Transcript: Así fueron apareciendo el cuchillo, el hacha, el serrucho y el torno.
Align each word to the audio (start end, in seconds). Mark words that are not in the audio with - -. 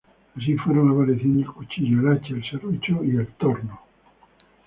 Así 0.35 0.55
fueron 0.57 0.89
apareciendo 0.89 1.41
el 1.41 1.45
cuchillo, 1.53 1.99
el 1.99 2.17
hacha, 2.17 2.29
el 2.33 2.43
serrucho 2.49 3.03
y 3.03 3.17
el 3.17 3.27
torno. 3.37 3.81